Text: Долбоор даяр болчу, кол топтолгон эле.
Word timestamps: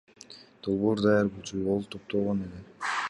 Долбоор 0.67 0.97
даяр 1.05 1.29
болчу, 1.35 1.61
кол 1.67 1.87
топтолгон 1.93 2.43
эле. 2.47 2.65